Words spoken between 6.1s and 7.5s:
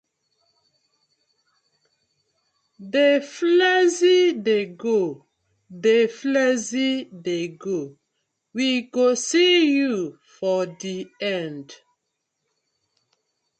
flex dey